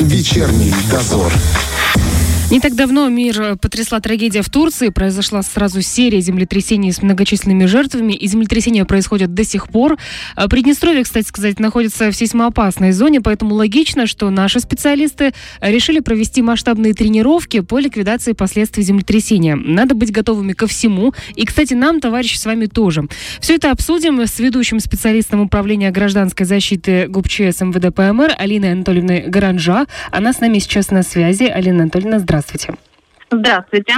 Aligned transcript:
Вечерний 0.00 0.74
дозор. 0.90 1.32
Не 2.50 2.58
так 2.58 2.74
давно 2.74 3.08
мир 3.08 3.40
э, 3.40 3.54
потрясла 3.56 4.00
трагедия 4.00 4.42
в 4.42 4.50
Турции. 4.50 4.88
Произошла 4.88 5.40
сразу 5.42 5.82
серия 5.82 6.20
землетрясений 6.20 6.90
с 6.90 7.00
многочисленными 7.00 7.66
жертвами. 7.66 8.12
И 8.12 8.26
землетрясения 8.26 8.84
происходят 8.84 9.32
до 9.34 9.44
сих 9.44 9.68
пор. 9.68 9.98
А 10.34 10.48
Приднестровье, 10.48 11.04
кстати 11.04 11.28
сказать, 11.28 11.60
находится 11.60 12.10
в 12.10 12.16
сейсмоопасной 12.16 12.90
зоне, 12.90 13.20
поэтому 13.20 13.54
логично, 13.54 14.08
что 14.08 14.28
наши 14.30 14.58
специалисты 14.58 15.32
решили 15.60 16.00
провести 16.00 16.42
масштабные 16.42 16.92
тренировки 16.92 17.60
по 17.60 17.78
ликвидации 17.78 18.32
последствий 18.32 18.82
землетрясения. 18.82 19.54
Надо 19.54 19.94
быть 19.94 20.10
готовыми 20.10 20.52
ко 20.52 20.66
всему. 20.66 21.14
И, 21.36 21.44
кстати, 21.44 21.74
нам, 21.74 22.00
товарищи, 22.00 22.36
с 22.36 22.46
вами 22.46 22.66
тоже. 22.66 23.06
Все 23.38 23.54
это 23.54 23.70
обсудим 23.70 24.18
с 24.22 24.40
ведущим 24.40 24.80
специалистом 24.80 25.40
управления 25.40 25.92
гражданской 25.92 26.46
защиты 26.46 27.06
ГУПЧС 27.06 27.60
МВД 27.60 27.94
ПМР 27.94 28.32
Алиной 28.36 28.72
Анатольевной 28.72 29.20
Гаранжа. 29.28 29.86
Она 30.10 30.32
с 30.32 30.40
нами 30.40 30.58
сейчас 30.58 30.90
на 30.90 31.04
связи. 31.04 31.44
Алина 31.44 31.82
Анатольевна, 31.82 32.18
здравствуйте. 32.18 32.39
Здравствуйте. 32.40 32.74
Здравствуйте. 33.30 33.94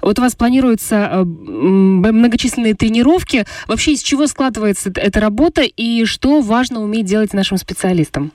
Вот 0.00 0.18
у 0.18 0.22
вас 0.22 0.36
планируются 0.36 1.08
э, 1.10 1.24
многочисленные 1.24 2.74
тренировки. 2.74 3.44
Вообще 3.66 3.92
из 3.92 4.02
чего 4.02 4.26
складывается 4.26 4.92
эта 4.94 5.18
работа 5.20 5.62
и 5.62 6.04
что 6.04 6.40
важно 6.40 6.80
уметь 6.80 7.06
делать 7.06 7.32
нашим 7.32 7.56
специалистам? 7.56 8.32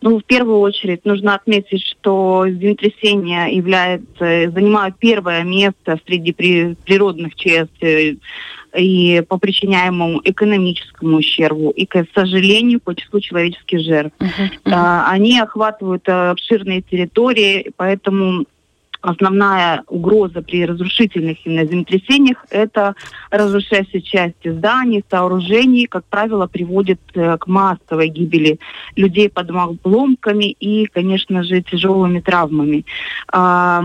Ну, 0.00 0.20
в 0.20 0.24
первую 0.24 0.60
очередь 0.60 1.04
нужно 1.04 1.34
отметить, 1.34 1.84
что 1.84 2.46
землетрясения 2.48 3.46
являются, 3.46 4.50
занимают 4.50 4.96
первое 4.98 5.42
место 5.42 5.98
среди 6.06 6.32
при, 6.32 6.74
природных 6.86 7.34
ЧС 7.34 7.68
э, 7.82 8.14
и 8.76 9.22
по 9.28 9.38
причиняемому 9.38 10.22
экономическому 10.24 11.18
ущербу, 11.18 11.70
и, 11.70 11.84
к 11.84 12.06
сожалению, 12.14 12.80
по 12.80 12.94
числу 12.94 13.20
человеческих 13.20 13.80
жертв. 13.80 14.14
Uh-huh, 14.18 14.50
uh-huh. 14.64 15.02
Они 15.08 15.38
охватывают 15.40 16.08
обширные 16.08 16.82
территории, 16.82 17.72
поэтому 17.76 18.46
основная 19.08 19.82
угроза 19.86 20.42
при 20.42 20.64
разрушительных 20.64 21.38
землетрясениях– 21.44 22.44
это 22.50 22.94
разрушающие 23.30 24.02
части 24.02 24.50
зданий, 24.50 25.04
сооружений, 25.10 25.86
как 25.86 26.04
правило, 26.04 26.46
приводит 26.46 27.00
э, 27.14 27.36
к 27.38 27.46
массовой 27.46 28.08
гибели 28.08 28.58
людей 28.96 29.28
под 29.30 29.50
обломками 29.50 30.50
и, 30.50 30.86
конечно 30.86 31.42
же, 31.42 31.62
тяжелыми 31.62 32.20
травмами. 32.20 32.84
А, 33.32 33.82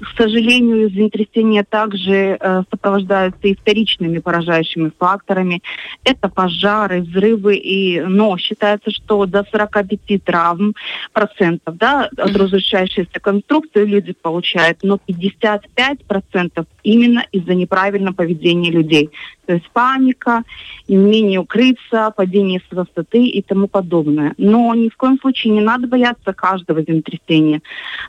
к 0.00 0.16
сожалению, 0.16 0.90
землетрясения 0.90 1.64
также 1.64 2.38
э, 2.40 2.62
сопровождаются 2.70 3.48
и 3.48 3.54
вторичными 3.54 4.18
поражающими 4.18 4.90
факторами. 4.98 5.62
Это 6.04 6.28
пожары, 6.28 7.02
взрывы, 7.02 7.56
и, 7.56 8.00
но 8.00 8.36
считается, 8.38 8.90
что 8.90 9.26
до 9.26 9.44
45 9.50 10.24
травм 10.24 10.74
процентов 11.12 11.76
да, 11.76 12.08
от 12.16 12.36
разрушающейся 12.36 13.20
конструкции 13.20 13.84
люди 13.84 14.12
получают 14.12 14.61
получает, 14.62 14.78
но 14.82 14.98
55% 15.08 16.66
именно 16.82 17.26
из-за 17.32 17.54
неправильного 17.54 18.14
поведения 18.14 18.70
людей. 18.70 19.10
То 19.46 19.54
есть 19.54 19.68
паника, 19.72 20.44
неумение 20.86 21.40
укрыться, 21.40 22.12
падение 22.16 22.60
с 22.60 22.74
высоты 22.74 23.26
и 23.26 23.42
тому 23.42 23.66
подобное. 23.66 24.34
Но 24.38 24.74
ни 24.74 24.88
в 24.88 24.96
коем 24.96 25.18
случае 25.18 25.54
не 25.54 25.60
надо 25.60 25.88
бояться 25.88 26.32
каждого 26.32 26.82
землетрясения. 26.82 27.60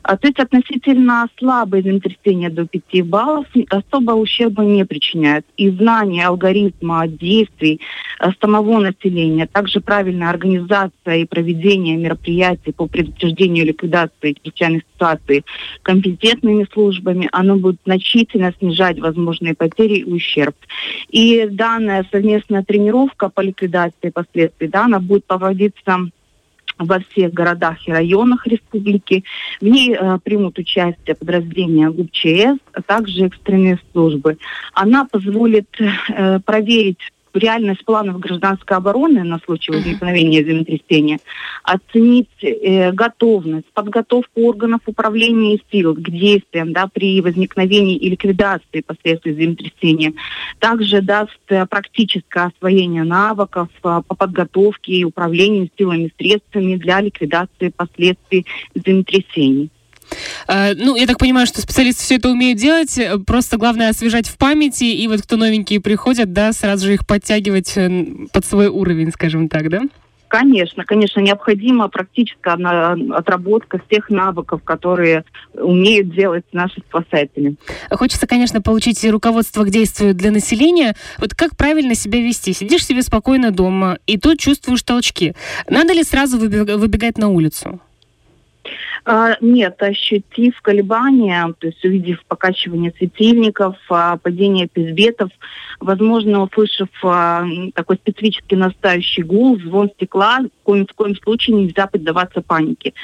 А, 0.02 0.16
то 0.16 0.28
есть 0.28 0.38
относительно 0.38 1.28
слабые 1.38 1.82
землетрясения 1.82 2.50
до 2.50 2.66
5 2.66 3.06
баллов 3.06 3.46
особо 3.68 4.12
ущерба 4.12 4.62
не 4.62 4.84
причиняют. 4.84 5.44
И 5.56 5.70
знание 5.70 6.26
алгоритма 6.26 7.08
действий 7.08 7.80
а, 8.20 8.30
самого 8.40 8.78
населения, 8.78 9.46
также 9.46 9.80
правильная 9.80 10.30
организация 10.30 11.16
и 11.16 11.24
проведение 11.24 11.96
мероприятий 11.96 12.72
по 12.72 12.86
предупреждению 12.86 13.66
ликвидации 13.66 14.34
чрезвычайных 14.34 14.82
ситуаций 14.94 15.44
компетентными 15.82 16.66
службами, 16.72 17.28
оно 17.32 17.56
будет 17.56 17.80
значительно 17.84 18.52
снижать 18.58 19.00
возможные 19.00 19.54
потери 19.54 19.96
и 19.96 20.04
ущерб. 20.04 20.54
И 21.10 21.23
данная 21.50 22.06
совместная 22.10 22.62
тренировка 22.62 23.28
по 23.28 23.40
ликвидации 23.40 24.10
последствий, 24.10 24.68
да, 24.68 24.84
она 24.84 24.98
будет 25.00 25.24
проводиться 25.24 26.10
во 26.78 26.98
всех 26.98 27.32
городах 27.32 27.86
и 27.86 27.92
районах 27.92 28.46
республики. 28.46 29.24
В 29.60 29.64
ней 29.64 29.94
э, 29.94 30.18
примут 30.22 30.58
участие 30.58 31.14
подразделения 31.14 31.90
ГУПЧС, 31.90 32.58
а 32.72 32.82
также 32.82 33.26
экстренные 33.26 33.78
службы. 33.92 34.38
Она 34.72 35.04
позволит 35.04 35.68
э, 35.80 36.40
проверить 36.40 36.98
реальность 37.38 37.84
планов 37.84 38.18
гражданской 38.20 38.76
обороны 38.76 39.24
на 39.24 39.38
случай 39.38 39.72
возникновения 39.72 40.42
землетрясения, 40.42 41.18
оценить 41.62 42.28
э, 42.42 42.92
готовность, 42.92 43.66
подготовку 43.72 44.42
органов 44.42 44.80
управления 44.86 45.56
и 45.56 45.62
сил 45.70 45.94
к 45.94 46.10
действиям 46.10 46.72
да, 46.72 46.86
при 46.86 47.20
возникновении 47.20 47.96
и 47.96 48.10
ликвидации 48.10 48.80
последствий 48.86 49.34
землетрясения. 49.34 50.12
Также 50.58 51.02
даст 51.02 51.38
э, 51.48 51.66
практическое 51.66 52.52
освоение 52.54 53.04
навыков 53.04 53.68
э, 53.82 54.02
по 54.06 54.14
подготовке 54.14 54.92
и 54.92 55.04
управлению 55.04 55.70
силами 55.76 56.04
и 56.04 56.12
средствами 56.16 56.76
для 56.76 57.00
ликвидации 57.00 57.70
последствий 57.74 58.46
землетрясений. 58.74 59.70
Э, 60.48 60.74
ну, 60.74 60.96
я 60.96 61.06
так 61.06 61.18
понимаю, 61.18 61.46
что 61.46 61.60
специалисты 61.60 62.02
все 62.02 62.16
это 62.16 62.30
умеют 62.30 62.58
делать, 62.58 62.96
э, 62.98 63.18
просто 63.18 63.56
главное 63.56 63.90
освежать 63.90 64.28
в 64.28 64.36
памяти, 64.36 64.84
и 64.84 65.06
вот 65.08 65.22
кто 65.22 65.36
новенькие 65.36 65.80
приходят, 65.80 66.32
да, 66.32 66.52
сразу 66.52 66.86
же 66.86 66.94
их 66.94 67.06
подтягивать 67.06 67.76
э, 67.76 68.06
под 68.32 68.44
свой 68.44 68.68
уровень, 68.68 69.10
скажем 69.12 69.48
так, 69.48 69.68
да? 69.68 69.82
Конечно, 70.34 70.84
конечно, 70.84 71.20
необходима 71.20 71.86
практическая 71.86 72.54
отработка 73.14 73.80
всех 73.86 74.10
навыков, 74.10 74.62
которые 74.64 75.24
умеют 75.52 76.12
делать 76.12 76.44
наши 76.50 76.80
спасатели. 76.80 77.54
Хочется, 77.88 78.26
конечно, 78.26 78.60
получить 78.60 79.04
руководство 79.04 79.62
к 79.62 79.70
действию 79.70 80.12
для 80.12 80.32
населения. 80.32 80.96
Вот 81.18 81.34
как 81.34 81.56
правильно 81.56 81.94
себя 81.94 82.20
вести? 82.20 82.52
Сидишь 82.52 82.84
себе 82.84 83.02
спокойно 83.02 83.52
дома, 83.52 83.98
и 84.08 84.18
тут 84.18 84.40
чувствуешь 84.40 84.82
толчки. 84.82 85.34
Надо 85.68 85.92
ли 85.92 86.02
сразу 86.02 86.36
выбегать 86.36 87.16
на 87.16 87.28
улицу? 87.28 87.80
А, 89.06 89.36
нет, 89.40 89.82
ощутив 89.82 90.60
колебания, 90.62 91.52
то 91.58 91.66
есть 91.66 91.84
увидев 91.84 92.24
покачивание 92.26 92.92
светильников, 92.96 93.76
а, 93.90 94.16
падение 94.16 94.66
пизбетов, 94.66 95.30
возможно, 95.78 96.42
услышав 96.42 96.88
а, 97.02 97.44
такой 97.74 97.96
специфический 97.96 98.56
настающий 98.56 99.22
гул, 99.22 99.60
звон 99.60 99.90
стекла, 99.90 100.40
в 100.40 100.62
коем, 100.62 100.86
в 100.86 100.94
коем 100.94 101.16
случае 101.16 101.56
нельзя 101.56 101.86
поддаваться 101.86 102.40
панике. 102.40 102.94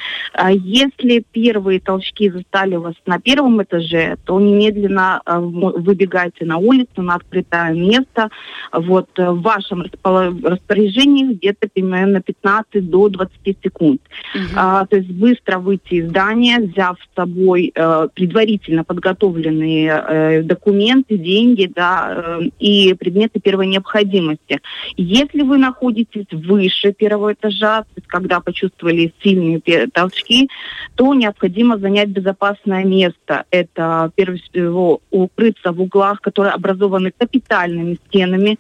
Если 0.51 1.23
первые 1.33 1.81
толчки 1.81 2.31
застали 2.31 2.77
вас 2.77 2.95
на 3.05 3.21
первом 3.21 3.63
этаже, 3.63 4.17
то 4.25 4.41
немедленно 4.41 5.21
выбегайте 5.27 6.47
на 6.47 6.57
улицу, 6.57 7.03
на 7.03 7.17
открытое 7.17 7.75
место. 7.75 8.31
Вот 8.73 9.11
в 9.17 9.41
вашем 9.43 9.85
распоряжении 10.03 11.35
где-то 11.35 11.69
примерно 11.69 12.23
15 12.23 12.89
до 12.89 13.09
20 13.09 13.59
секунд. 13.63 14.01
Угу. 14.35 14.43
А, 14.57 14.87
то 14.87 14.97
есть 14.97 15.11
быстро 15.11 15.59
выйти 15.59 15.90
выйти 15.91 15.95
из 15.95 16.09
здания, 16.09 16.59
взяв 16.59 16.97
с 17.01 17.17
собой 17.17 17.73
э, 17.75 18.09
предварительно 18.15 18.85
подготовленные 18.85 20.05
э, 20.09 20.43
документы, 20.43 21.17
деньги 21.19 21.71
да, 21.75 22.39
э, 22.41 22.49
и 22.59 22.95
предметы 22.95 23.41
первой 23.41 23.67
необходимости. 23.67 24.61
Если 24.97 25.43
вы 25.43 25.59
находитесь 25.59 26.27
выше 26.33 26.93
первого 26.93 27.33
этажа, 27.33 27.85
когда 28.07 28.41
почувствовали 28.41 29.13
сильные 29.23 29.61
толчки, 29.93 30.49
то 30.95 31.15
необходимо 31.15 31.79
занять 31.79 32.09
безопасное 32.09 32.85
место. 32.85 33.45
Это, 33.51 34.11
прежде 34.15 34.43
всего, 34.51 35.01
укрыться 35.11 35.73
в 35.73 35.81
углах, 35.81 36.21
которые 36.21 36.53
образованы 36.53 37.13
капитальными 37.17 37.99
стенами, 38.07 38.59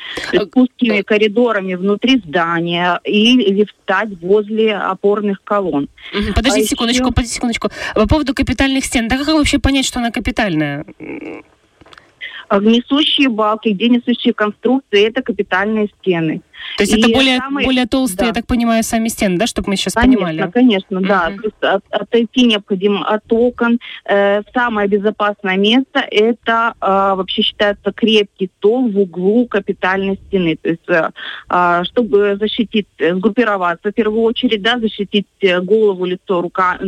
узкими 0.54 1.02
коридорами 1.02 1.74
внутри 1.74 2.18
здания 2.18 3.00
или 3.04 3.64
встать 3.64 4.10
возле 4.20 4.74
опорных 4.74 5.42
колонн. 5.44 5.88
Подождите 6.34 6.66
а 6.66 6.68
секундочку, 6.68 7.12
еще 7.19 7.19
подождите 7.20 7.34
секундочку. 7.34 7.69
По 7.94 8.06
поводу 8.06 8.34
капитальных 8.34 8.84
стен. 8.84 9.09
Да 9.09 9.18
как 9.18 9.28
вообще 9.28 9.59
понять, 9.59 9.86
что 9.86 9.98
она 9.98 10.10
капитальная? 10.10 10.84
Несущие 12.50 13.28
балки, 13.28 13.68
где 13.68 13.89
несущие 13.89 14.34
конструкции, 14.34 15.06
это 15.06 15.22
капитальные 15.22 15.89
стены. 16.00 16.42
То 16.77 16.83
есть 16.84 16.95
и 16.95 17.01
это 17.01 17.10
более, 17.10 17.39
самый, 17.39 17.65
более 17.65 17.86
толстые, 17.86 18.18
да. 18.18 18.27
я 18.27 18.33
так 18.33 18.47
понимаю, 18.47 18.83
сами 18.83 19.09
стены, 19.09 19.39
да, 19.39 19.47
чтобы 19.47 19.71
мы 19.71 19.77
сейчас 19.77 19.95
конечно, 19.95 20.27
понимали? 20.27 20.51
Конечно, 20.51 20.80
конечно, 20.91 21.01
да. 21.01 21.27
То 21.36 21.42
есть 21.45 21.62
от, 21.62 21.84
отойти 21.91 22.45
необходимо 22.45 23.07
от 23.07 23.24
окон. 23.33 23.78
Э, 24.04 24.42
самое 24.54 24.89
безопасное 24.89 25.57
место– 25.57 26.01
это 26.10 26.74
э, 26.80 26.86
вообще 26.86 27.42
считается 27.42 27.92
крепкий 27.92 28.51
стол 28.59 28.91
в 28.91 28.98
углу 28.98 29.47
капитальной 29.47 30.18
стены. 30.27 30.57
То 30.57 30.68
есть 30.68 30.89
э, 30.89 31.10
э, 31.48 31.83
чтобы 31.84 32.36
защитить, 32.36 32.89
сгруппироваться 32.98 33.91
в 33.91 33.95
первую 33.95 34.22
очередь, 34.22 34.62
да, 34.62 34.78
защитить 34.78 35.27
голову, 35.62 36.04
лицо 36.04 36.41
рука, 36.41 36.78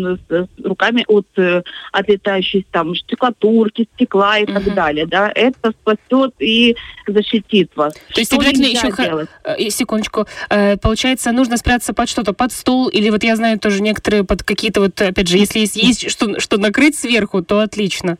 руками 0.62 1.04
от 1.08 1.26
э, 1.36 1.62
отлетающей 1.92 2.66
там 2.70 2.94
штукатурки, 2.94 3.88
стекла 3.94 4.38
и 4.38 4.44
mm-hmm. 4.44 4.54
так 4.54 4.74
далее. 4.74 5.06
Да. 5.06 5.30
Это 5.34 5.72
спасет 5.72 6.34
и 6.38 6.76
защитит 7.06 7.70
вас. 7.76 7.94
То 8.14 8.20
есть 8.20 8.32
обязательно 8.32 8.66
еще 8.66 8.92
делать? 8.92 9.28
Секундочку, 9.70 10.26
получается, 10.80 11.32
нужно 11.32 11.56
спрятаться 11.56 11.92
под 11.92 12.08
что-то, 12.08 12.32
под 12.32 12.52
стол 12.52 12.88
или 12.88 13.10
вот 13.10 13.22
я 13.24 13.36
знаю 13.36 13.58
тоже 13.58 13.82
некоторые 13.82 14.24
под 14.24 14.42
какие-то 14.42 14.80
вот, 14.80 15.00
опять 15.00 15.28
же, 15.28 15.38
если 15.38 15.60
есть, 15.60 15.76
есть 15.76 16.10
что, 16.10 16.40
что 16.40 16.58
накрыть 16.58 16.96
сверху, 16.96 17.42
то 17.42 17.60
отлично. 17.60 18.18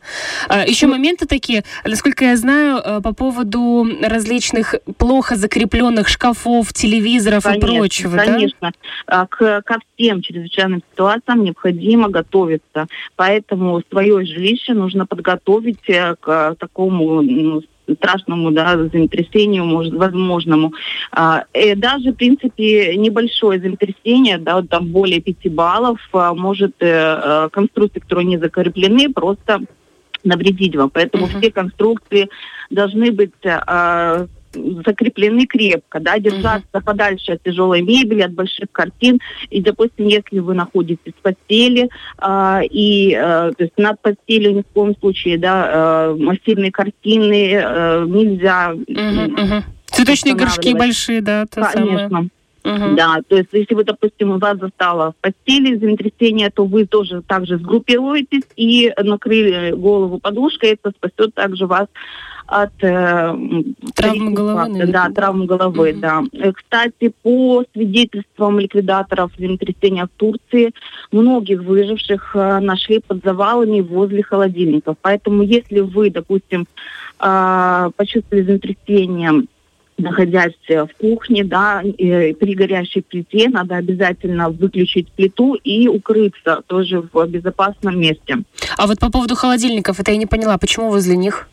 Еще 0.65 0.87
ну, 0.87 0.93
моменты 0.93 1.25
такие, 1.25 1.63
насколько 1.85 2.25
я 2.25 2.37
знаю, 2.37 3.01
по 3.01 3.13
поводу 3.13 3.87
различных 4.01 4.75
плохо 4.97 5.35
закрепленных 5.35 6.07
шкафов, 6.07 6.73
телевизоров 6.73 7.43
конечно, 7.43 7.65
и 7.65 7.77
прочего, 7.77 8.17
Конечно, 8.17 8.71
да? 9.07 9.27
к, 9.27 9.61
ко 9.61 9.79
всем 9.95 10.21
чрезвычайным 10.21 10.81
ситуациям 10.91 11.43
необходимо 11.43 12.09
готовиться, 12.09 12.87
поэтому 13.15 13.81
свое 13.89 14.25
жилище 14.25 14.73
нужно 14.73 15.05
подготовить 15.05 15.89
э, 15.89 16.15
к 16.19 16.55
такому 16.59 17.21
страшному 17.91 18.51
да, 18.51 18.77
землетрясению, 18.87 19.65
может, 19.65 19.93
возможному. 19.93 20.73
А, 21.11 21.45
и 21.53 21.75
даже, 21.75 22.11
в 22.11 22.15
принципе, 22.15 22.95
небольшое 22.97 23.59
землетрясение, 23.59 24.37
да, 24.37 24.55
вот 24.55 24.69
там 24.69 24.87
более 24.87 25.21
5 25.21 25.53
баллов, 25.53 25.99
а, 26.13 26.33
может 26.33 26.75
э, 26.79 26.87
э, 26.87 27.49
конструкции, 27.51 27.99
которые 27.99 28.25
не 28.25 28.37
закреплены, 28.37 29.11
просто 29.11 29.61
навредить 30.23 30.75
вам. 30.75 30.89
Поэтому 30.89 31.25
uh-huh. 31.25 31.39
все 31.39 31.51
конструкции 31.51 32.29
должны 32.69 33.11
быть 33.11 33.31
э, 33.43 34.27
закреплены 34.53 35.45
крепко, 35.45 35.99
да, 35.99 36.17
держаться 36.19 36.67
uh-huh. 36.73 36.83
подальше 36.83 37.33
от 37.33 37.43
тяжелой 37.43 37.81
мебели, 37.81 38.21
от 38.21 38.33
больших 38.33 38.71
картин. 38.71 39.19
И, 39.49 39.61
допустим, 39.61 40.07
если 40.07 40.39
вы 40.39 40.53
находитесь 40.53 41.13
в 41.17 41.21
постели, 41.21 41.89
э, 42.21 42.59
и 42.69 43.13
э, 43.13 43.51
то 43.57 43.63
есть 43.63 43.77
над 43.77 44.01
постелью 44.01 44.55
ни 44.55 44.61
в 44.61 44.67
коем 44.73 44.95
случае, 44.99 45.37
да, 45.37 45.69
э, 45.71 46.15
массивные 46.19 46.71
картины 46.71 47.51
э, 47.53 48.05
нельзя. 48.07 48.73
Uh-huh, 48.73 49.35
uh-huh. 49.35 49.63
Цветочные 49.87 50.35
горшки 50.35 50.73
большие, 50.73 51.21
да, 51.21 51.45
то 51.45 51.61
Конечно. 51.61 52.09
самое. 52.09 52.29
Угу. 52.65 52.95
Да, 52.95 53.19
то 53.27 53.35
есть 53.35 53.49
если 53.51 53.73
вы, 53.73 53.83
допустим, 53.83 54.39
вас 54.39 54.57
застало 54.57 55.11
в 55.11 55.15
постели 55.21 55.77
землетрясение, 55.77 56.49
то 56.49 56.63
вы 56.65 56.85
тоже 56.85 57.21
также 57.21 57.57
сгруппируетесь 57.57 58.43
и 58.55 58.93
накрыли 58.97 59.71
голову 59.71 60.17
подушкой, 60.17 60.77
это 60.81 60.91
спасет 60.91 61.33
также 61.33 61.67
вас 61.67 61.87
от 62.45 62.71
э, 62.81 63.35
травмы 63.95 64.31
головы. 64.31 64.73
Факта, 64.73 64.91
да, 64.91 65.09
травмы 65.09 65.45
головы, 65.45 65.91
угу. 65.91 65.99
да. 65.99 66.23
Э, 66.33 66.51
кстати, 66.51 67.13
по 67.21 67.63
свидетельствам 67.73 68.59
ликвидаторов 68.59 69.31
землетрясения 69.37 70.05
в 70.05 70.09
Турции, 70.17 70.71
многих 71.11 71.63
выживших 71.63 72.35
э, 72.35 72.59
нашли 72.59 72.99
под 72.99 73.23
завалами 73.23 73.81
возле 73.81 74.23
холодильников. 74.23 74.97
Поэтому, 75.01 75.43
если 75.43 75.79
вы, 75.79 76.09
допустим, 76.09 76.65
э, 77.19 77.91
почувствовали 77.95 78.43
землетрясение 78.43 79.43
находясь 79.95 80.53
в 80.67 80.89
кухне, 80.99 81.43
да, 81.43 81.81
при 81.83 82.55
горящей 82.55 83.03
плите, 83.03 83.47
надо 83.49 83.75
обязательно 83.75 84.49
выключить 84.49 85.11
плиту 85.11 85.53
и 85.53 85.87
укрыться 85.87 86.63
тоже 86.65 87.07
в 87.13 87.27
безопасном 87.27 87.99
месте. 87.99 88.39
А 88.75 88.87
вот 88.87 88.99
по 88.99 89.11
поводу 89.11 89.35
холодильников, 89.35 89.99
это 89.99 90.11
я 90.11 90.17
не 90.17 90.25
поняла, 90.25 90.57
почему 90.57 90.89
возле 90.89 91.15
них? 91.15 91.47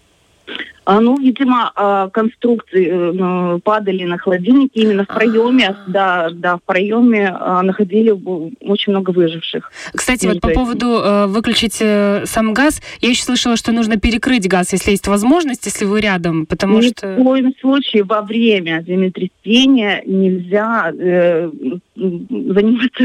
А, 0.84 1.00
ну, 1.00 1.16
видимо, 1.18 1.70
а, 1.76 2.08
конструкции 2.08 2.88
э, 2.90 3.60
падали 3.60 4.04
на 4.04 4.18
холодильнике 4.18 4.80
именно 4.80 5.04
в 5.04 5.08
проеме, 5.08 5.68
А-а-а. 5.68 5.90
да, 5.90 6.30
да, 6.32 6.56
в 6.56 6.62
проеме 6.62 7.28
а, 7.28 7.62
находили 7.62 8.10
очень 8.10 8.92
много 8.92 9.10
выживших. 9.10 9.70
Кстати, 9.92 10.26
вот 10.26 10.40
по 10.40 10.48
поводу 10.48 10.86
э, 10.86 11.26
выключить 11.26 11.78
э, 11.80 12.24
сам 12.26 12.54
газ, 12.54 12.82
я 13.00 13.10
еще 13.10 13.22
слышала, 13.22 13.56
что 13.56 13.72
нужно 13.72 13.98
перекрыть 13.98 14.48
газ, 14.48 14.72
если 14.72 14.90
есть 14.92 15.06
возможность, 15.06 15.64
если 15.66 15.84
вы 15.84 16.00
рядом, 16.00 16.46
потому 16.46 16.78
Ни 16.78 16.88
что... 16.88 17.14
Ни 17.14 17.20
в 17.20 17.24
коем 17.24 17.54
случае 17.60 18.02
во 18.02 18.22
время 18.22 18.82
землетрясения 18.84 20.02
нельзя 20.06 20.92
э, 20.92 21.50
заниматься 21.94 23.04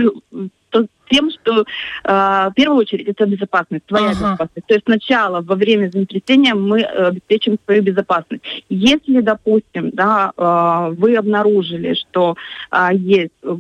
тем, 1.10 1.30
что 1.32 1.62
э, 1.62 1.66
в 2.04 2.54
первую 2.56 2.80
очередь 2.80 3.08
это 3.08 3.26
безопасность, 3.26 3.86
твоя 3.86 4.10
ага. 4.10 4.14
безопасность. 4.16 4.68
То 4.68 4.74
есть 4.74 4.86
сначала 4.86 5.42
во 5.42 5.56
время 5.56 5.90
землетрясения 5.90 6.56
мы 6.56 6.82
э, 6.82 7.08
обеспечим 7.08 7.58
свою 7.66 7.84
безопасность. 7.84 8.44
Если, 8.70 9.22
допустим, 9.22 9.92
да, 9.92 10.32
э, 10.36 10.96
вы 10.98 11.16
обнаружили, 11.16 11.94
что 11.94 12.36
э, 12.72 12.90
есть 12.94 13.34
э, 13.44 13.56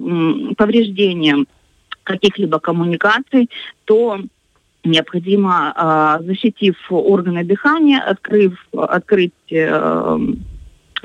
повреждение 0.57 1.45
каких-либо 2.03 2.59
коммуникаций, 2.59 3.49
то 3.85 4.19
необходимо, 4.83 5.73
э, 5.75 6.23
защитив 6.25 6.75
органы 6.89 7.43
дыхания, 7.43 7.99
открыв, 7.99 8.53
открыть 8.71 9.33
э, 9.51 10.17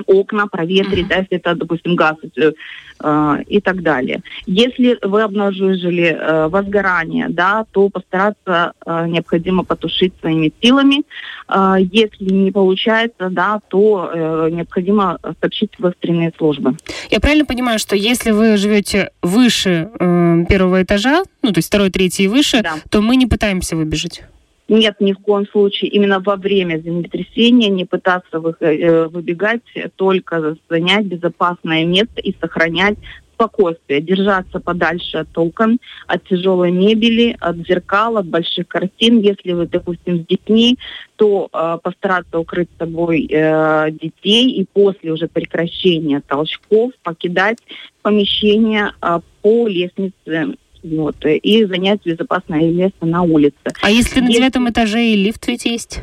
окна, 0.05 0.47
проветрить, 0.47 1.05
mm-hmm. 1.05 1.09
да, 1.09 1.15
если 1.17 1.37
это, 1.37 1.55
допустим, 1.55 1.95
газ 1.95 2.15
э, 2.37 3.43
и 3.47 3.61
так 3.61 3.81
далее. 3.81 4.21
Если 4.45 4.97
вы 5.01 5.21
обнаружили 5.21 6.17
э, 6.19 6.47
возгорание, 6.47 7.27
да, 7.29 7.65
то 7.71 7.89
постараться 7.89 8.73
э, 8.85 9.07
необходимо 9.07 9.63
потушить 9.63 10.13
своими 10.19 10.51
силами. 10.61 11.03
Э, 11.47 11.75
если 11.79 12.25
не 12.25 12.51
получается, 12.51 13.29
да, 13.29 13.59
то 13.67 14.11
э, 14.13 14.49
необходимо 14.51 15.19
сообщить 15.39 15.71
в 15.77 15.85
экстренные 15.85 16.31
службы. 16.37 16.75
Я 17.09 17.19
правильно 17.19 17.45
понимаю, 17.45 17.79
что 17.79 17.95
если 17.95 18.31
вы 18.31 18.57
живете 18.57 19.11
выше 19.21 19.89
э, 19.99 20.45
первого 20.47 20.83
этажа, 20.83 21.23
ну, 21.41 21.51
то 21.51 21.59
есть 21.59 21.67
второй, 21.67 21.89
третий 21.89 22.23
и 22.23 22.27
выше, 22.27 22.61
да. 22.61 22.75
то 22.89 23.01
мы 23.01 23.15
не 23.15 23.25
пытаемся 23.25 23.75
выбежать? 23.75 24.23
Нет, 24.71 25.01
ни 25.01 25.11
в 25.11 25.19
коем 25.19 25.45
случае. 25.47 25.91
Именно 25.91 26.21
во 26.21 26.37
время 26.37 26.77
землетрясения 26.79 27.67
не 27.67 27.83
пытаться 27.83 28.39
вы, 28.39 28.55
э, 28.61 29.07
выбегать, 29.07 29.63
только 29.97 30.55
занять 30.69 31.07
безопасное 31.07 31.83
место 31.83 32.21
и 32.21 32.33
сохранять 32.39 32.97
спокойствие, 33.33 33.99
держаться 33.99 34.61
подальше 34.61 35.17
от 35.17 35.37
окон, 35.37 35.79
от 36.07 36.23
тяжелой 36.23 36.71
мебели, 36.71 37.35
от 37.41 37.57
зеркал, 37.67 38.15
от 38.15 38.27
больших 38.27 38.69
картин. 38.69 39.19
Если 39.19 39.51
вы, 39.51 39.67
допустим, 39.67 40.19
с 40.23 40.25
детьми, 40.25 40.77
то 41.17 41.49
э, 41.51 41.77
постараться 41.83 42.39
укрыть 42.39 42.69
собой 42.79 43.27
э, 43.29 43.91
детей 43.91 44.51
и 44.51 44.65
после 44.71 45.11
уже 45.11 45.27
прекращения 45.27 46.21
толчков 46.25 46.93
покидать 47.03 47.57
помещение 48.03 48.93
э, 49.01 49.19
по 49.41 49.67
лестнице 49.67 50.55
вот, 50.83 51.15
и 51.25 51.65
занять 51.65 52.01
безопасное 52.03 52.71
место 52.71 53.05
на 53.05 53.21
улице. 53.21 53.55
А 53.81 53.89
если 53.89 54.19
на 54.19 54.31
девятом 54.31 54.69
этаже 54.69 55.03
и 55.03 55.15
лифт 55.15 55.47
ведь 55.47 55.65
есть? 55.65 56.01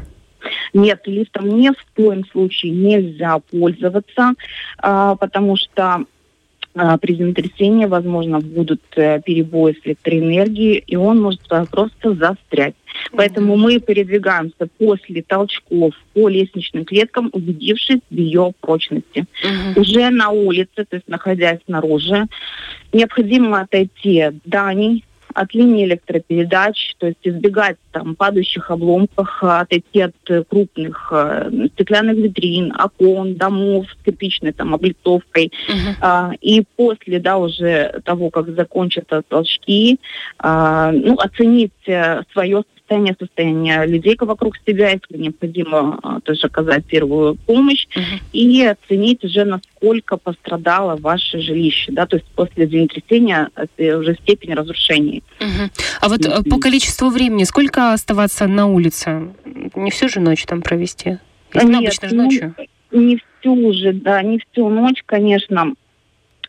Нет, 0.72 1.02
лифтом 1.06 1.48
ни 1.58 1.70
в 1.70 1.86
коем 1.96 2.24
случае 2.26 2.72
нельзя 2.72 3.38
пользоваться, 3.50 4.34
а, 4.78 5.16
потому 5.16 5.56
что 5.56 6.04
при 7.00 7.14
землетрясении, 7.14 7.86
возможно, 7.86 8.40
будут 8.40 8.82
э, 8.96 9.20
перебои 9.24 9.72
с 9.72 9.86
электроэнергией, 9.86 10.84
и 10.86 10.96
он 10.96 11.20
может 11.20 11.40
просто 11.70 12.14
застрять. 12.14 12.74
Поэтому 13.12 13.56
мы 13.56 13.80
передвигаемся 13.80 14.68
после 14.78 15.22
толчков 15.22 15.94
по 16.14 16.28
лестничным 16.28 16.84
клеткам, 16.84 17.30
убедившись 17.32 18.00
в 18.10 18.14
ее 18.14 18.52
прочности. 18.60 19.26
Угу. 19.42 19.80
Уже 19.80 20.10
на 20.10 20.30
улице, 20.30 20.84
то 20.88 20.96
есть 20.96 21.08
находясь 21.08 21.60
снаружи, 21.66 22.26
необходимо 22.92 23.60
отойти 23.60 24.20
от 24.20 24.34
зданий, 24.44 25.04
от 25.40 25.54
линии 25.54 25.84
электропередач, 25.84 26.94
то 26.98 27.06
есть 27.06 27.18
избегать 27.22 27.76
там 27.92 28.16
падающих 28.16 28.70
обломков, 28.70 29.28
отойти 29.40 30.00
от 30.00 30.14
крупных 30.48 31.08
э, 31.12 31.50
стеклянных 31.74 32.16
витрин, 32.16 32.72
окон, 32.72 33.34
домов 33.34 33.86
с 33.90 34.04
кирпичной 34.04 34.52
там 34.52 34.74
облицовкой. 34.74 35.52
Uh-huh. 35.68 35.94
А, 36.00 36.32
и 36.40 36.64
после, 36.76 37.20
да, 37.20 37.38
уже 37.38 38.00
того, 38.04 38.30
как 38.30 38.48
закончатся 38.54 39.22
толчки, 39.22 39.98
а, 40.38 40.90
ну, 40.92 41.14
оценить 41.14 41.72
э, 41.86 42.22
свое 42.32 42.64
состояние, 42.88 43.16
состояние 43.18 43.86
людей 43.86 44.16
вокруг 44.18 44.56
себя, 44.66 44.90
если 44.90 45.22
необходимо 45.22 45.98
а, 46.02 46.20
тоже 46.20 46.46
оказать 46.46 46.84
первую 46.86 47.34
помощь, 47.34 47.86
uh-huh. 47.94 48.20
и 48.32 48.64
оценить 48.64 49.24
уже, 49.24 49.44
насколько 49.44 50.16
пострадало 50.16 50.96
ваше 50.96 51.40
жилище, 51.40 51.92
да, 51.92 52.06
то 52.06 52.16
есть 52.16 52.26
после 52.34 52.66
землетрясения 52.66 53.50
это 53.54 53.98
уже 53.98 54.14
степень 54.14 54.54
разрушений. 54.54 55.22
Uh-huh. 55.40 55.70
А 56.00 56.08
вот 56.08 56.20
uh-huh. 56.20 56.48
по 56.48 56.58
количеству 56.58 57.10
времени, 57.10 57.44
сколько 57.44 57.92
оставаться 57.92 58.46
на 58.46 58.66
улице? 58.66 59.28
Не 59.74 59.90
всю 59.90 60.08
же 60.08 60.20
ночь 60.20 60.44
там 60.46 60.62
провести? 60.62 61.18
Если 61.52 61.68
Нет, 61.68 61.76
обычно 61.76 62.08
же 62.08 62.14
ну, 62.14 62.24
ночью. 62.24 62.54
Не 62.90 63.18
всю 63.40 63.72
же, 63.72 63.92
да, 63.92 64.22
не 64.22 64.38
всю 64.38 64.68
ночь, 64.68 65.02
конечно. 65.04 65.74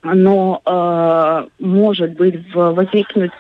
Но 0.04 0.62
э, 0.66 1.64
может 1.64 2.14
быть 2.14 2.36
возникнуть 2.54 3.32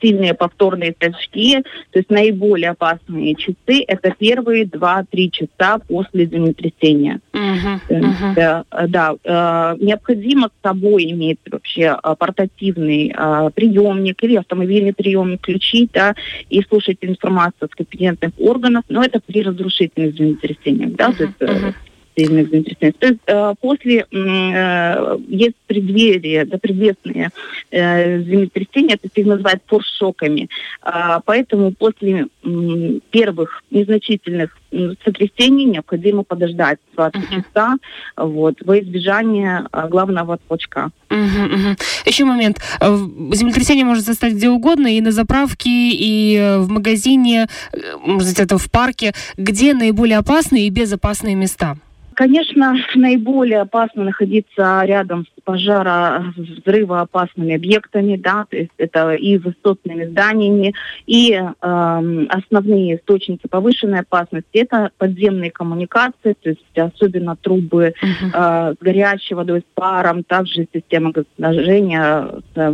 сильные 0.00 0.34
повторные 0.34 0.92
толчки, 0.92 1.62
то 1.90 1.98
есть 1.98 2.10
наиболее 2.10 2.70
опасные 2.70 3.34
часы 3.34 3.84
это 3.86 4.14
первые 4.18 4.64
2-3 4.64 5.30
часа 5.30 5.78
после 5.86 6.26
землетрясения. 6.26 7.20
Uh-huh, 7.32 7.80
uh-huh. 7.88 8.64
Э, 8.70 8.86
да, 8.88 9.14
э, 9.22 9.76
необходимо 9.80 10.48
с 10.48 10.62
собой 10.62 11.10
иметь 11.10 11.38
вообще 11.50 11.96
э, 12.02 12.14
портативный 12.18 13.14
э, 13.16 13.50
приемник 13.54 14.22
или 14.24 14.36
автомобильный 14.36 14.94
приемник, 14.94 15.40
включить 15.40 15.90
да, 15.92 16.14
и 16.48 16.62
слушать 16.62 16.98
информацию 17.02 17.66
от 17.66 17.74
компетентных 17.74 18.32
органов, 18.38 18.84
но 18.88 19.04
это 19.04 19.20
при 19.20 19.42
разрушительных 19.42 20.14
землетрясениях. 20.16 20.92
Да, 20.92 21.10
uh-huh, 21.10 21.16
то 21.16 21.24
есть, 21.24 21.38
uh-huh 21.40 21.74
сильных 22.16 22.50
землетрясений. 22.50 22.92
То 22.92 23.06
есть 23.06 23.20
э, 23.26 23.54
после 23.60 24.06
э, 24.10 25.18
есть 25.28 25.56
преддверие, 25.66 26.44
да, 26.44 26.58
предвестные 26.58 27.30
э, 27.70 28.22
землетрясения, 28.22 28.94
это 28.94 29.08
их 29.14 29.26
называют 29.26 29.62
форшоками. 29.66 30.48
Э, 30.82 31.20
поэтому 31.24 31.72
после 31.72 32.26
э, 32.42 32.98
первых 33.10 33.62
незначительных 33.70 34.56
сотрясений 35.04 35.64
необходимо 35.64 36.22
подождать 36.22 36.78
20 36.94 37.14
uh-huh. 37.14 37.42
часа 37.42 37.76
вот, 38.16 38.56
во 38.62 38.78
избежание 38.78 39.66
э, 39.72 39.88
главного 39.88 40.38
толчка. 40.48 40.90
Uh-huh, 41.08 41.50
uh-huh. 41.50 41.82
Еще 42.06 42.24
момент. 42.24 42.58
Э, 42.80 42.96
землетрясение 43.32 43.84
может 43.84 44.04
застать 44.04 44.34
где 44.34 44.48
угодно, 44.48 44.96
и 44.96 45.00
на 45.00 45.12
заправке, 45.12 45.70
и 45.70 46.36
э, 46.36 46.58
в 46.58 46.68
магазине, 46.68 47.46
может 48.00 48.28
быть, 48.28 48.40
это 48.40 48.58
в 48.58 48.70
парке. 48.70 49.12
Где 49.36 49.74
наиболее 49.74 50.18
опасные 50.18 50.66
и 50.66 50.70
безопасные 50.70 51.34
места? 51.34 51.76
Конечно, 52.16 52.74
наиболее 52.94 53.60
опасно 53.60 54.04
находиться 54.04 54.80
рядом 54.84 55.26
с 55.26 55.42
пожара 55.44 56.32
взрывоопасными 56.34 57.54
объектами, 57.54 58.16
да, 58.16 58.46
то 58.48 58.56
есть 58.56 58.72
это 58.78 59.12
и 59.12 59.36
высотными 59.36 60.06
зданиями, 60.06 60.74
и 61.04 61.32
э, 61.32 61.46
основные 61.60 62.96
источники 62.96 63.46
повышенной 63.46 64.00
опасности 64.00 64.48
это 64.52 64.92
подземные 64.96 65.50
коммуникации, 65.50 66.32
то 66.40 66.48
есть 66.48 66.78
особенно 66.78 67.36
трубы 67.36 67.92
э, 68.02 68.32
с 68.32 68.76
горячей 68.80 69.34
водой, 69.34 69.60
с 69.60 69.74
паром, 69.74 70.24
также 70.24 70.66
система 70.72 71.12
газоснабжения 71.12 72.30
э, 72.54 72.72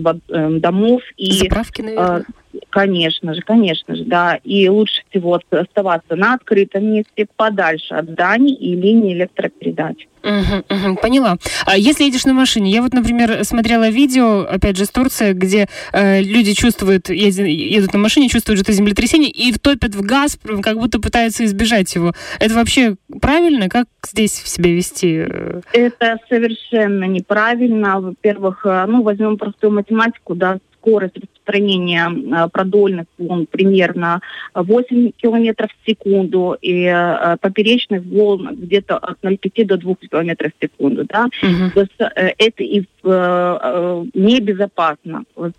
домов 0.61 1.03
и 1.17 1.33
заправки, 1.33 1.83
наверное. 1.83 2.21
Э, 2.21 2.42
Конечно 2.71 3.35
же, 3.35 3.41
конечно 3.43 3.95
же, 3.97 4.05
да. 4.05 4.39
И 4.45 4.69
лучше 4.69 5.03
всего 5.11 5.41
оставаться 5.51 6.17
на 6.17 6.35
открытом 6.35 6.85
месте, 6.87 7.27
подальше 7.37 7.95
от 7.95 8.07
зданий 8.07 8.55
и 8.55 8.75
линии 8.75 9.15
электропередач. 9.15 10.07
Угу, 10.23 10.65
угу, 10.69 10.97
поняла. 10.97 11.37
А 11.67 11.77
если 11.77 12.05
едешь 12.05 12.25
на 12.25 12.33
машине, 12.33 12.71
я 12.71 12.83
вот, 12.83 12.93
например, 12.93 13.45
смотрела 13.45 13.89
видео, 13.89 14.47
опять 14.49 14.77
же, 14.77 14.85
с 14.85 14.91
Турции, 14.91 15.33
где 15.33 15.67
э, 15.93 16.23
люди 16.23 16.55
чувствуют, 16.55 17.11
едут, 17.11 17.47
едут 17.47 17.93
на 17.93 17.99
машине, 17.99 18.29
чувствуют 18.29 18.61
что 18.61 18.71
это 18.71 18.73
землетрясение 18.73 19.31
и 19.31 19.53
втопят 19.53 19.95
в 19.95 20.03
газ, 20.03 20.39
как 20.63 20.79
будто 20.79 21.01
пытаются 21.01 21.45
избежать 21.45 21.93
его. 21.95 22.13
Это 22.39 22.55
вообще 22.55 22.97
правильно? 23.21 23.69
Как 23.69 23.87
здесь 24.07 24.33
себя 24.33 24.71
вести? 24.71 25.27
Это 25.73 26.19
совершенно 26.29 27.05
неправильно. 27.05 28.01
Во-первых, 28.01 28.65
э, 28.65 28.85
ну, 28.87 29.03
возьмем 29.03 29.39
простую 29.39 29.73
математику, 29.73 30.35
да, 30.35 30.59
скорость 30.83 31.17
распространения 31.43 32.11
э, 32.11 32.49
продольных 32.49 33.07
волн 33.19 33.47
примерно 33.47 34.21
8 34.55 35.13
км 35.17 35.69
в 35.69 35.89
секунду 35.89 36.57
и 36.61 36.85
э, 36.85 37.37
поперечных 37.41 38.05
волн 38.05 38.57
где-то 38.57 38.97
от 38.97 39.19
0,5 39.23 39.65
до 39.65 39.77
2 39.77 39.95
км 39.95 40.51
в 40.51 40.63
секунду. 40.63 41.05
Да? 41.05 41.29
Угу. 41.43 41.71
То 41.75 41.81
есть 41.81 41.93
это 41.99 42.63
и 42.63 42.87
небезопасно. 43.05 45.25
Вот, 45.35 45.55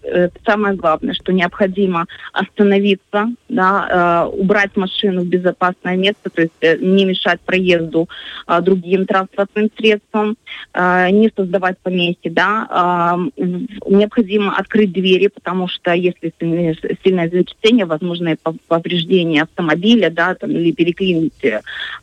самое 0.46 0.76
главное, 0.76 1.14
что 1.14 1.34
необходимо 1.34 2.06
остановиться, 2.32 3.28
да, 3.50 4.30
убрать 4.32 4.78
машину 4.78 5.24
в 5.24 5.28
безопасное 5.28 5.98
место, 5.98 6.30
то 6.30 6.42
есть 6.42 6.54
не 6.82 7.04
мешать 7.04 7.42
проезду 7.42 8.08
другим 8.62 9.06
транспортным 9.06 9.70
средствам, 9.78 10.38
не 10.74 11.30
создавать 11.36 11.78
помехи. 11.80 12.30
Да? 12.30 13.18
Необходимо 13.36 14.56
открыть 14.56 14.94
двери, 14.94 15.28
потому 15.28 15.68
что 15.74 15.94
если 15.94 16.34
сильное, 16.40 16.76
землетрясение, 17.30 17.86
возможное 17.86 18.38
повреждение 18.68 19.44
автомобиля, 19.44 20.10
да, 20.10 20.36
там, 20.36 20.52
или 20.52 20.72
переклинить, 20.72 21.34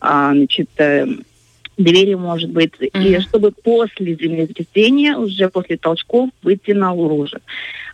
а, 0.01 0.33
значит, 0.33 0.69
э, 0.79 1.07
двери, 1.77 2.15
может 2.15 2.51
быть, 2.51 2.75
mm-hmm. 2.81 3.17
и 3.17 3.21
чтобы 3.21 3.53
после 3.53 4.15
землетрясения, 4.15 5.17
уже 5.17 5.49
после 5.49 5.77
толчков, 5.77 6.31
выйти 6.43 6.73
на 6.73 6.93
лужи. 6.93 7.41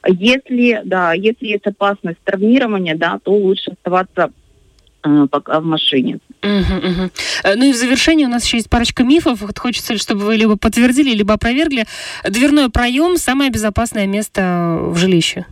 Если, 0.06 0.80
да, 0.84 1.12
если 1.12 1.46
есть 1.46 1.66
опасность 1.66 2.18
травмирования, 2.24 2.96
да, 2.96 3.18
то 3.22 3.32
лучше 3.32 3.72
оставаться 3.72 4.30
э, 5.04 5.26
пока 5.30 5.60
в 5.60 5.64
машине. 5.64 6.18
Угу, 6.42 6.76
угу. 6.88 7.10
Ну 7.56 7.64
и 7.64 7.72
в 7.72 7.76
завершении 7.76 8.24
у 8.24 8.28
нас 8.28 8.44
еще 8.44 8.58
есть 8.58 8.70
парочка 8.70 9.02
мифов. 9.02 9.40
Вот 9.40 9.58
хочется, 9.58 9.98
чтобы 9.98 10.24
вы 10.24 10.36
либо 10.36 10.56
подтвердили, 10.56 11.10
либо 11.14 11.34
опровергли. 11.34 11.86
Дверной 12.28 12.70
проем– 12.70 13.16
самое 13.18 13.50
безопасное 13.50 14.06
место 14.06 14.78
в 14.80 14.96
жилище. 14.96 15.46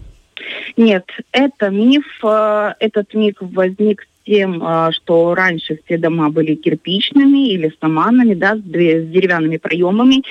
Нет, 0.76 1.05
это 1.33 1.71
миф. 1.71 2.05
Э, 2.23 2.75
этот 2.81 3.14
миф 3.14 3.37
возник 3.41 4.03
с 4.03 4.26
тем, 4.26 4.62
э, 4.62 4.91
что 4.93 5.35
раньше 5.35 5.79
все 5.85 5.99
дома 5.99 6.31
были 6.31 6.55
кирпичными 6.55 7.50
или 7.50 7.73
саманами, 7.81 8.35
да, 8.35 8.57
с, 8.57 8.61
деревянными 8.61 9.59
проемами. 9.59 10.23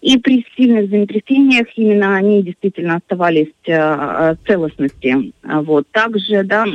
И 0.00 0.18
при 0.18 0.46
сильных 0.56 0.90
землетрясениях 0.90 1.66
именно 1.76 2.16
они 2.16 2.42
действительно 2.42 2.96
оставались 2.96 3.52
э, 3.66 4.34
целостности. 4.46 5.32
Вот. 5.42 5.86
Также, 5.90 6.42
да, 6.42 6.66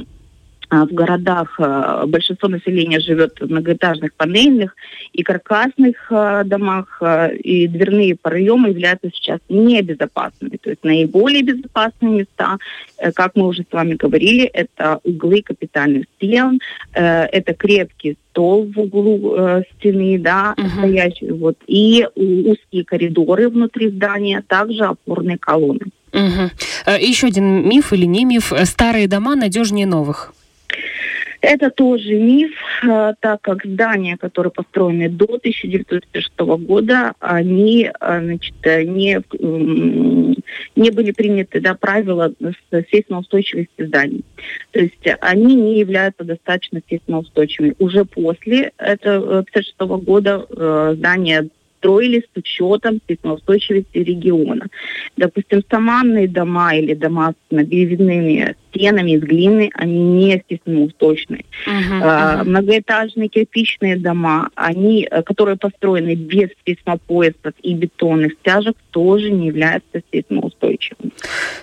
в 0.69 0.93
городах 0.93 1.55
а, 1.59 2.05
большинство 2.05 2.47
населения 2.47 2.99
живет 2.99 3.39
в 3.39 3.49
многоэтажных 3.49 4.13
панельных 4.13 4.75
и 5.13 5.23
каркасных 5.23 6.11
а, 6.11 6.43
домах, 6.43 7.01
и 7.33 7.67
дверные 7.67 8.15
проемы 8.15 8.69
являются 8.69 9.09
сейчас 9.13 9.39
небезопасными. 9.49 10.57
То 10.57 10.69
есть 10.69 10.83
наиболее 10.83 11.43
безопасные 11.43 12.19
места, 12.19 12.57
э, 12.97 13.11
как 13.11 13.35
мы 13.35 13.47
уже 13.47 13.63
с 13.63 13.71
вами 13.71 13.95
говорили, 13.95 14.45
это 14.45 14.99
углы 15.03 15.41
капитальных 15.41 16.05
стен, 16.17 16.59
э, 16.93 17.23
это 17.25 17.53
крепкий 17.53 18.17
стол 18.29 18.71
в 18.71 18.79
углу 18.79 19.35
э, 19.35 19.63
стены, 19.75 20.19
да, 20.19 20.53
uh-huh. 20.57 20.77
стоящий, 20.77 21.31
вот, 21.31 21.57
и 21.67 22.07
узкие 22.15 22.85
коридоры 22.85 23.49
внутри 23.49 23.89
здания, 23.89 24.43
также 24.47 24.85
опорные 24.85 25.37
колонны. 25.37 25.87
Угу. 26.11 26.97
Еще 26.99 27.27
один 27.27 27.69
миф 27.69 27.93
или 27.93 28.05
не 28.05 28.25
миф. 28.25 28.51
Старые 28.63 29.07
дома 29.07 29.35
надежнее 29.35 29.85
новых. 29.85 30.33
Это 31.41 31.69
тоже 31.69 32.15
миф, 32.15 32.51
э, 32.83 33.13
так 33.21 33.41
как 33.41 33.63
здания, 33.63 34.17
которые 34.17 34.51
построены 34.51 35.07
до 35.07 35.25
1956 35.25 36.37
года, 36.65 37.13
они 37.19 37.89
э, 37.89 38.21
значит, 38.21 38.55
не, 38.65 39.21
не 40.75 40.89
были 40.91 41.11
приняты 41.11 41.61
да, 41.61 41.75
правила 41.75 42.33
сейсмоустойчивости 42.91 43.85
зданий. 43.85 44.25
То 44.71 44.81
есть 44.81 45.07
они 45.21 45.55
не 45.55 45.79
являются 45.79 46.25
достаточно 46.25 46.81
сейсмоустойчивыми. 46.89 47.75
Уже 47.79 48.03
после 48.03 48.73
этого 48.77 49.39
1956 49.39 49.75
э, 49.79 50.05
года 50.05 50.93
здания 50.95 51.49
строились 51.79 52.23
с 52.23 52.37
учетом 52.37 53.01
сейсмоустойчивости 53.07 53.97
региона. 53.97 54.67
Допустим, 55.17 55.63
саманные 55.69 56.27
дома 56.27 56.75
или 56.75 56.93
дома 56.93 57.31
с 57.31 57.55
набивными 57.55 58.55
стенами 58.69 59.11
из 59.11 59.21
глины, 59.21 59.71
они 59.73 59.99
не 59.99 60.43
сейсмоустойчивые. 60.47 61.45
Uh-huh, 61.67 62.01
uh-huh. 62.01 62.43
Многоэтажные 62.43 63.27
кирпичные 63.29 63.97
дома, 63.97 64.49
они, 64.55 65.07
э, 65.09 65.23
которые 65.23 65.57
построены 65.57 66.15
без 66.15 66.49
сейсмопоясов 66.65 67.53
и 67.63 67.73
бетонных 67.73 68.33
стяжек, 68.33 68.75
тоже 68.91 69.31
не 69.31 69.47
являются 69.47 70.01
сейсмоустойчивыми. 70.11 71.11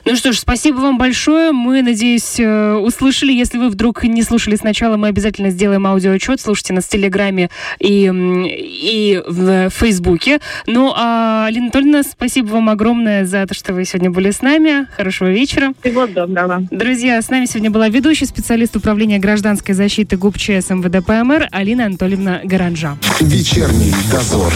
Ну 0.06 0.14
что 0.14 0.30
ж, 0.30 0.38
спасибо 0.38 0.76
вам 0.76 0.98
большое. 0.98 1.50
Мы, 1.50 1.82
надеюсь, 1.82 2.38
э, 2.38 2.74
услышали. 2.74 3.32
Если 3.32 3.58
вы 3.58 3.68
вдруг 3.68 4.04
не 4.04 4.22
слушали 4.22 4.54
сначала, 4.54 4.96
мы 4.96 5.08
обязательно 5.08 5.50
сделаем 5.50 5.84
аудиоотчет. 5.84 6.40
Слушайте 6.40 6.74
нас 6.74 6.84
в 6.84 6.88
Телеграме 6.88 7.50
и, 7.80 8.08
и 8.08 9.20
в 9.26 9.68
Фейсбуке. 9.70 10.38
Ну, 10.68 10.92
а, 10.94 11.46
Алина 11.46 11.64
Анатольевна, 11.64 12.04
спасибо 12.04 12.50
вам 12.50 12.70
огромное 12.70 13.26
за 13.26 13.44
то, 13.48 13.54
что 13.54 13.74
вы 13.74 13.84
сегодня 13.84 14.12
были 14.12 14.30
с 14.30 14.42
нами. 14.42 14.86
Хорошего 14.96 15.28
вечера. 15.28 15.72
Всего 15.80 16.06
доброго. 16.06 16.62
Друзья, 16.70 17.20
с 17.20 17.28
нами 17.28 17.46
сегодня 17.46 17.72
была 17.72 17.88
ведущий 17.88 18.26
специалист 18.26 18.76
управления 18.76 19.18
гражданской 19.18 19.74
защиты 19.74 20.16
ГУП 20.16 20.38
ЧС 20.38 20.70
МВД 20.70 21.04
ПМР 21.04 21.48
Алина 21.50 21.86
Анатольевна 21.86 22.42
Гаранжа. 22.44 22.96
Вечерний 23.20 23.92
дозор. 24.12 24.52